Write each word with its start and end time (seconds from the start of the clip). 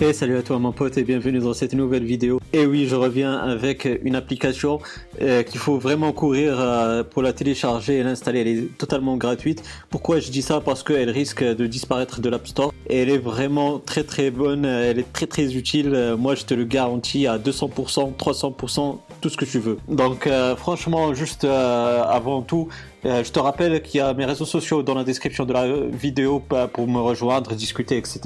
Hey 0.00 0.14
salut 0.14 0.36
à 0.36 0.42
toi 0.42 0.60
mon 0.60 0.70
pote 0.70 0.96
et 0.96 1.02
bienvenue 1.02 1.40
dans 1.40 1.54
cette 1.54 1.74
nouvelle 1.74 2.04
vidéo. 2.04 2.38
Et 2.52 2.66
oui 2.66 2.86
je 2.86 2.94
reviens 2.94 3.34
avec 3.34 3.88
une 4.04 4.14
application 4.14 4.78
euh, 5.20 5.42
qu'il 5.42 5.58
faut 5.58 5.76
vraiment 5.76 6.12
courir 6.12 6.60
euh, 6.60 7.02
pour 7.02 7.20
la 7.20 7.32
télécharger 7.32 7.96
et 7.96 8.04
l'installer. 8.04 8.42
Elle 8.42 8.46
est 8.46 8.78
totalement 8.78 9.16
gratuite. 9.16 9.64
Pourquoi 9.90 10.20
je 10.20 10.30
dis 10.30 10.40
ça? 10.40 10.60
Parce 10.60 10.84
qu'elle 10.84 11.10
risque 11.10 11.42
de 11.42 11.66
disparaître 11.66 12.20
de 12.20 12.28
l'App 12.28 12.46
Store. 12.46 12.72
Et 12.88 12.98
elle 12.98 13.10
est 13.10 13.18
vraiment 13.18 13.80
très 13.80 14.04
très 14.04 14.30
bonne, 14.30 14.64
elle 14.64 15.00
est 15.00 15.12
très 15.12 15.26
très 15.26 15.56
utile. 15.56 15.92
Euh, 15.92 16.16
moi 16.16 16.36
je 16.36 16.44
te 16.44 16.54
le 16.54 16.64
garantis 16.64 17.26
à 17.26 17.36
200%, 17.36 18.14
300%, 18.14 18.98
tout 19.20 19.28
ce 19.28 19.36
que 19.36 19.46
tu 19.46 19.58
veux. 19.58 19.78
Donc 19.88 20.28
franchement 20.56 21.12
juste 21.12 21.42
avant 21.44 22.42
tout, 22.42 22.68
je 23.04 23.30
te 23.30 23.38
rappelle 23.38 23.82
qu'il 23.82 23.98
y 23.98 24.00
a 24.00 24.12
mes 24.14 24.24
réseaux 24.24 24.44
sociaux 24.44 24.82
dans 24.82 24.94
la 24.94 25.04
description 25.04 25.44
de 25.44 25.52
la 25.52 25.66
vidéo 25.86 26.42
pour 26.72 26.88
me 26.88 26.98
rejoindre, 26.98 27.54
discuter, 27.54 27.96
etc. 27.96 28.20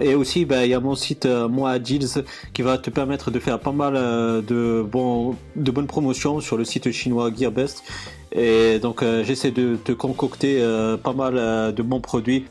Et 0.00 0.14
aussi, 0.14 0.44
ben, 0.44 0.62
il 0.62 0.70
y 0.70 0.74
a 0.74 0.80
mon 0.80 0.94
site 0.94 1.26
euh, 1.26 1.48
Moi 1.48 1.78
Deals 1.78 2.24
qui 2.52 2.62
va 2.62 2.78
te 2.78 2.90
permettre 2.90 3.30
de 3.30 3.38
faire 3.38 3.58
pas 3.58 3.72
mal 3.72 3.94
euh, 3.96 4.42
de 4.42 4.82
bonnes 5.70 5.86
promotions 5.86 6.40
sur 6.40 6.56
le 6.56 6.64
site 6.64 6.90
chinois 6.90 7.30
GearBest. 7.34 7.82
Et 8.32 8.78
donc 8.78 9.02
euh, 9.02 9.24
j'essaie 9.24 9.50
de 9.50 9.76
te 9.76 9.92
concocter 9.92 10.62
pas 11.02 11.12
mal 11.12 11.74
de 11.74 11.82
bons 11.82 12.00
produits 12.00 12.44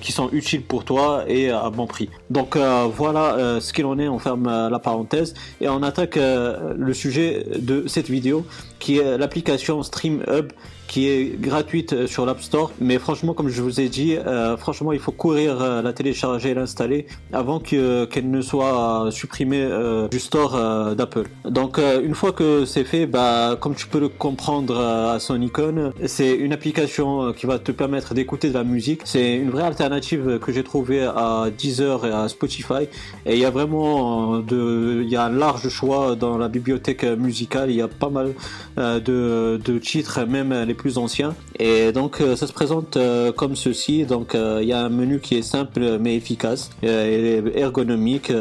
qui 0.00 0.12
sont 0.12 0.30
utiles 0.32 0.62
pour 0.62 0.84
toi 0.84 1.24
et 1.28 1.50
à 1.50 1.70
bon 1.70 1.86
prix. 1.86 2.08
Donc 2.30 2.56
voilà 2.56 3.60
ce 3.60 3.72
qu'il 3.72 3.86
en 3.86 3.98
est, 3.98 4.08
on 4.08 4.18
ferme 4.18 4.68
la 4.70 4.78
parenthèse 4.78 5.34
et 5.60 5.68
on 5.68 5.82
attaque 5.82 6.16
le 6.16 6.92
sujet 6.94 7.44
de 7.58 7.84
cette 7.86 8.08
vidéo 8.08 8.46
qui 8.78 8.98
est 8.98 9.18
l'application 9.18 9.82
Stream 9.82 10.22
Hub 10.28 10.52
qui 10.90 11.06
est 11.06 11.40
gratuite 11.40 12.08
sur 12.08 12.26
l'App 12.26 12.42
Store. 12.42 12.72
Mais 12.80 12.98
franchement, 12.98 13.32
comme 13.32 13.48
je 13.48 13.62
vous 13.62 13.80
ai 13.80 13.88
dit, 13.88 14.16
euh, 14.16 14.56
franchement, 14.56 14.90
il 14.92 14.98
faut 14.98 15.12
courir 15.12 15.62
euh, 15.62 15.82
la 15.82 15.92
télécharger 15.92 16.50
et 16.50 16.54
l'installer 16.54 17.06
avant 17.32 17.60
que 17.60 18.06
qu'elle 18.06 18.28
ne 18.28 18.40
soit 18.40 19.06
supprimée 19.12 19.62
euh, 19.62 20.08
du 20.08 20.18
store 20.18 20.58
d'Apple. 20.96 21.28
Donc, 21.44 21.78
une 21.78 22.16
fois 22.16 22.32
que 22.32 22.64
c'est 22.64 22.82
fait, 22.82 23.06
bah, 23.06 23.56
comme 23.60 23.76
tu 23.76 23.86
peux 23.86 24.00
le 24.00 24.08
comprendre 24.08 24.74
son 25.18 25.40
icône, 25.40 25.92
c'est 26.06 26.34
une 26.34 26.52
application 26.52 27.32
qui 27.32 27.46
va 27.46 27.58
te 27.58 27.72
permettre 27.72 28.14
d'écouter 28.14 28.48
de 28.48 28.54
la 28.54 28.64
musique. 28.64 29.02
C'est 29.04 29.36
une 29.36 29.50
vraie 29.50 29.64
alternative 29.64 30.38
que 30.38 30.52
j'ai 30.52 30.64
trouvée 30.64 31.02
à 31.02 31.46
Deezer 31.56 32.06
et 32.06 32.12
à 32.12 32.28
Spotify. 32.28 32.88
Et 33.26 33.34
il 33.34 33.38
y 33.38 33.44
a 33.44 33.50
vraiment 33.50 34.38
de, 34.38 35.00
il 35.02 35.08
y 35.08 35.16
a 35.16 35.24
un 35.24 35.30
large 35.30 35.68
choix 35.68 36.16
dans 36.16 36.38
la 36.38 36.48
bibliothèque 36.48 37.04
musicale. 37.04 37.70
Il 37.70 37.76
y 37.76 37.82
a 37.82 37.88
pas 37.88 38.10
mal 38.10 38.34
de, 38.76 39.60
de 39.62 39.78
titres, 39.78 40.24
même 40.26 40.52
les 40.66 40.74
plus 40.74 40.98
ancien. 40.98 41.34
Et 41.58 41.92
donc 41.92 42.20
euh, 42.20 42.36
ça 42.36 42.46
se 42.46 42.52
présente 42.52 42.96
euh, 42.96 43.32
comme 43.32 43.54
ceci. 43.54 44.04
Donc 44.04 44.34
euh, 44.34 44.60
il 44.62 44.68
y 44.68 44.72
a 44.72 44.80
un 44.80 44.88
menu 44.88 45.20
qui 45.20 45.36
est 45.36 45.42
simple 45.42 45.98
mais 45.98 46.16
efficace 46.16 46.70
et 46.82 47.42
ergonomique. 47.54 48.32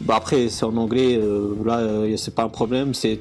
Bah, 0.00 0.14
après 0.16 0.48
c'est 0.48 0.64
en 0.64 0.76
anglais, 0.76 1.20
là 1.64 1.80
c'est 2.16 2.34
pas 2.34 2.44
un 2.44 2.48
problème, 2.48 2.92
c'est 2.94 3.18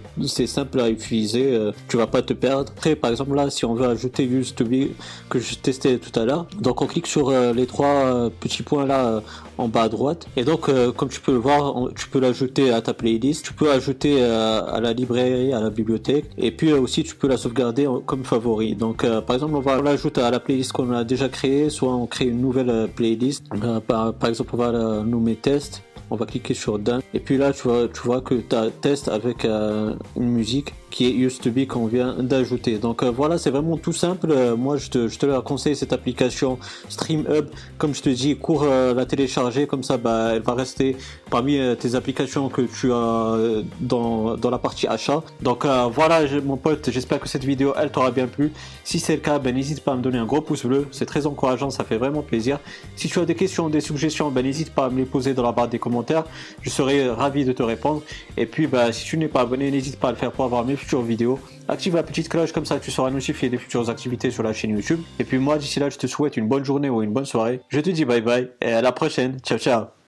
simple 0.47 0.79
à 0.79 0.89
utiliser. 0.89 1.71
tu 1.87 1.97
vas 1.97 2.07
pas 2.07 2.21
te 2.21 2.33
perdre. 2.33 2.71
Par 2.95 3.11
exemple 3.11 3.35
là 3.35 3.49
si 3.49 3.65
on 3.65 3.73
veut 3.73 3.87
ajouter 3.87 4.23
Use 4.23 4.53
to 4.55 4.65
be 4.65 4.89
que 5.29 5.39
je 5.39 5.55
testais 5.55 5.97
tout 5.97 6.17
à 6.19 6.25
l'heure, 6.25 6.45
donc 6.59 6.81
on 6.81 6.87
clique 6.87 7.07
sur 7.07 7.31
les 7.31 7.65
trois 7.65 8.29
petits 8.39 8.63
points 8.63 8.85
là 8.85 9.21
en 9.57 9.67
bas 9.67 9.83
à 9.83 9.89
droite. 9.89 10.27
Et 10.35 10.43
donc, 10.43 10.69
comme 10.95 11.09
tu 11.09 11.21
peux 11.21 11.33
le 11.33 11.37
voir, 11.37 11.89
tu 11.95 12.09
peux 12.09 12.19
l'ajouter 12.19 12.71
à 12.71 12.81
ta 12.81 12.93
playlist, 12.93 13.45
tu 13.45 13.53
peux 13.53 13.71
ajouter 13.71 14.23
à 14.23 14.79
la 14.81 14.93
librairie, 14.93 15.53
à 15.53 15.59
la 15.59 15.69
bibliothèque, 15.69 16.25
et 16.37 16.51
puis 16.51 16.73
aussi 16.73 17.03
tu 17.03 17.15
peux 17.15 17.27
la 17.27 17.37
sauvegarder 17.37 17.87
comme 18.05 18.23
favori. 18.23 18.75
Donc, 18.75 19.03
euh, 19.03 19.21
par 19.21 19.35
exemple, 19.35 19.55
on 19.55 19.61
va 19.61 19.81
l'ajouter 19.81 20.21
à 20.21 20.31
la 20.31 20.39
playlist 20.39 20.71
qu'on 20.71 20.91
a 20.91 21.03
déjà 21.03 21.29
créée, 21.29 21.69
soit 21.69 21.93
on 21.93 22.07
crée 22.07 22.25
une 22.25 22.41
nouvelle 22.41 22.69
euh, 22.69 22.87
playlist. 22.87 23.43
Euh, 23.63 23.79
par, 23.79 24.13
par, 24.13 24.29
exemple, 24.29 24.51
on 24.53 24.57
va 24.57 25.03
nommer 25.03 25.35
test. 25.35 25.83
On 26.09 26.15
va 26.15 26.25
cliquer 26.25 26.53
sur 26.53 26.77
done. 26.77 27.01
Et 27.13 27.19
puis 27.19 27.37
là, 27.37 27.53
tu 27.53 27.63
vois, 27.63 27.87
tu 27.87 28.01
vois 28.01 28.21
que 28.21 28.35
tu 28.35 28.55
as 28.55 28.69
test 28.69 29.07
avec 29.07 29.45
une 29.45 29.97
musique 30.17 30.73
qui 30.91 31.07
est 31.07 31.11
Used 31.11 31.41
to 31.41 31.49
Be 31.49 31.65
qu'on 31.65 31.87
vient 31.87 32.15
d'ajouter. 32.19 32.77
Donc 32.77 33.01
euh, 33.01 33.09
voilà, 33.09 33.37
c'est 33.37 33.49
vraiment 33.49 33.77
tout 33.77 33.93
simple. 33.93 34.27
Euh, 34.29 34.55
moi, 34.55 34.77
je 34.77 34.89
te, 34.89 35.07
je 35.07 35.17
te 35.17 35.39
conseille 35.39 35.75
cette 35.75 35.93
application 35.93 36.59
Stream 36.89 37.25
Hub. 37.29 37.47
Comme 37.77 37.95
je 37.95 38.01
te 38.01 38.09
dis, 38.09 38.35
cours 38.35 38.63
euh, 38.63 38.93
la 38.93 39.05
télécharger, 39.05 39.65
comme 39.65 39.83
ça, 39.83 39.97
bah, 39.97 40.33
elle 40.35 40.41
va 40.41 40.53
rester 40.53 40.97
parmi 41.29 41.59
tes 41.79 41.95
applications 41.95 42.49
que 42.49 42.61
tu 42.61 42.91
as 42.91 43.37
dans, 43.79 44.35
dans 44.35 44.49
la 44.49 44.57
partie 44.57 44.85
achat. 44.85 45.23
Donc 45.41 45.65
voilà, 45.65 46.21
mon 46.43 46.57
pote, 46.57 46.89
j'espère 46.91 47.19
que 47.21 47.29
cette 47.29 47.45
vidéo, 47.45 47.73
elle 47.77 47.89
t'aura 47.89 48.11
bien 48.11 48.27
plu. 48.27 48.51
Si 48.83 48.99
c'est 48.99 49.15
le 49.15 49.21
cas, 49.21 49.39
ben, 49.39 49.55
n'hésite 49.55 49.79
pas 49.81 49.93
à 49.93 49.95
me 49.95 50.01
donner 50.01 50.17
un 50.17 50.25
gros 50.25 50.41
pouce 50.41 50.65
bleu. 50.65 50.87
C'est 50.91 51.05
très 51.05 51.25
encourageant, 51.25 51.69
ça 51.69 51.85
fait 51.85 51.97
vraiment 51.97 52.21
plaisir. 52.21 52.59
Si 52.97 53.07
tu 53.07 53.19
as 53.19 53.25
des 53.25 53.35
questions, 53.35 53.69
des 53.69 53.79
suggestions, 53.79 54.29
ben, 54.29 54.43
n'hésite 54.43 54.71
pas 54.71 54.85
à 54.85 54.89
me 54.89 54.97
les 54.97 55.05
poser 55.05 55.33
dans 55.33 55.43
la 55.43 55.53
barre 55.53 55.69
des 55.69 55.79
commentaires. 55.79 56.25
Je 56.61 56.69
serai 56.69 57.09
ravi 57.09 57.45
de 57.45 57.53
te 57.53 57.63
répondre. 57.63 58.01
Et 58.35 58.45
puis, 58.45 58.67
bah, 58.67 58.91
si 58.91 59.05
tu 59.05 59.17
n'es 59.17 59.29
pas 59.29 59.41
abonné, 59.41 59.71
n'hésite 59.71 59.97
pas 59.97 60.09
à 60.09 60.11
le 60.11 60.17
faire 60.17 60.33
pour 60.33 60.43
avoir 60.43 60.65
mes 60.65 60.75
futures 60.81 61.01
vidéos. 61.01 61.39
Active 61.67 61.95
la 61.95 62.03
petite 62.03 62.27
cloche 62.27 62.51
comme 62.51 62.65
ça 62.65 62.79
tu 62.79 62.91
seras 62.91 63.09
notifié 63.09 63.49
des 63.49 63.57
futures 63.57 63.89
activités 63.89 64.31
sur 64.31 64.43
la 64.43 64.53
chaîne 64.53 64.71
YouTube. 64.71 64.99
Et 65.19 65.23
puis 65.23 65.37
moi 65.37 65.57
d'ici 65.57 65.79
là 65.79 65.89
je 65.89 65.97
te 65.97 66.07
souhaite 66.07 66.37
une 66.37 66.47
bonne 66.47 66.65
journée 66.65 66.89
ou 66.89 67.01
une 67.01 67.13
bonne 67.13 67.25
soirée. 67.25 67.61
Je 67.69 67.79
te 67.79 67.89
dis 67.89 68.05
bye 68.05 68.21
bye 68.21 68.49
et 68.61 68.71
à 68.71 68.81
la 68.81 68.91
prochaine. 68.91 69.39
Ciao 69.39 69.57
ciao 69.57 69.91